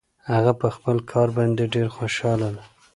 هغه 0.31 0.51
په 0.61 0.67
خپل 0.75 0.97
کار 1.11 1.27
باندې 1.37 1.71
ډېر 1.73 1.87
خوشحاله 1.95 2.49
ده 2.55 2.63